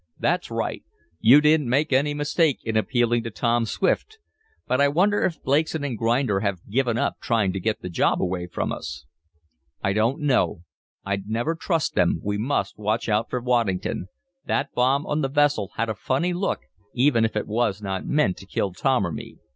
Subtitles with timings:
[0.17, 0.83] "That's right.
[1.19, 4.17] You didn't make any mistake in appealing to Tom Swift.
[4.65, 8.19] But I wonder if Blakeson & Grinder have given up trying to get the job
[8.19, 9.05] away from us?"
[9.83, 10.63] "I don't know.
[11.05, 12.19] I'd never trust them.
[12.23, 14.07] We must watch out for Waddington.
[14.47, 16.61] That bomb on the vessel had a funny look,
[16.95, 19.37] even if it was not meant to kill Tom or me.